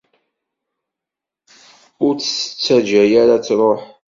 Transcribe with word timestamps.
ur 2.05 2.13
tt-tettaǧǧa 2.15 3.01
ara 3.21 3.33
ad 3.37 3.43
truḥ. 3.45 3.81